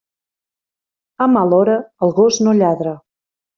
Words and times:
A 1.27 1.27
mala 1.35 1.55
hora, 1.61 1.77
el 2.09 2.17
gos 2.23 2.43
no 2.49 2.57
lladra. 2.63 2.99